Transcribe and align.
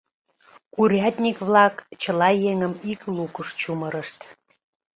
Урядник-влак 0.81 1.75
чыла 2.01 2.29
еҥым 2.51 2.73
ик 2.91 3.01
лукыш 3.15 3.49
чумырышт. 3.59 4.19